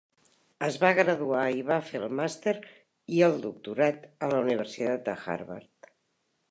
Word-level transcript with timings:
Es 0.67 0.77
va 0.83 0.89
graduar 0.99 1.43
i 1.57 1.61
va 1.67 1.77
fer 1.89 2.01
el 2.07 2.15
màster 2.21 2.55
i 3.19 3.23
el 3.29 3.39
doctorat 3.45 4.09
a 4.29 4.33
la 4.35 4.43
Universitat 4.49 5.07
de 5.11 5.19
Harvard. 5.29 5.95